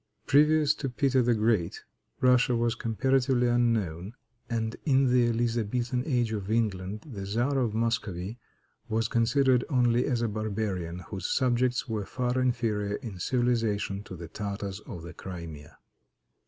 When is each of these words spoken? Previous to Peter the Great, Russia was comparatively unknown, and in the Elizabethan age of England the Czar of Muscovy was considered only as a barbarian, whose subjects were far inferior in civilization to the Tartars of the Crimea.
Previous 0.25 0.73
to 0.73 0.89
Peter 0.89 1.21
the 1.21 1.35
Great, 1.35 1.83
Russia 2.21 2.55
was 2.55 2.73
comparatively 2.73 3.45
unknown, 3.47 4.15
and 4.49 4.75
in 4.83 5.13
the 5.13 5.27
Elizabethan 5.27 6.01
age 6.07 6.31
of 6.33 6.49
England 6.49 7.01
the 7.13 7.23
Czar 7.23 7.59
of 7.59 7.75
Muscovy 7.75 8.39
was 8.89 9.07
considered 9.07 9.63
only 9.69 10.07
as 10.07 10.23
a 10.23 10.27
barbarian, 10.27 11.01
whose 11.11 11.27
subjects 11.31 11.87
were 11.87 12.03
far 12.07 12.41
inferior 12.41 12.95
in 12.95 13.19
civilization 13.19 14.01
to 14.01 14.15
the 14.15 14.27
Tartars 14.27 14.79
of 14.87 15.03
the 15.03 15.13
Crimea. 15.13 15.77